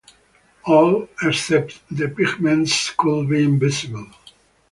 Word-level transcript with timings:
All 0.65 1.09
except 1.21 1.81
the 1.91 2.09
pigments— 2.09 2.89
I 2.89 2.93
could 2.97 3.29
be 3.29 3.43
invisible! 3.43 4.07